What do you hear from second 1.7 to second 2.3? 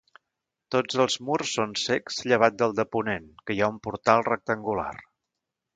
cecs